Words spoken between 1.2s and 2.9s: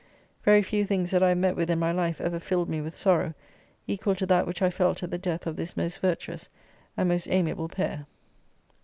I have met with in my life ever filled me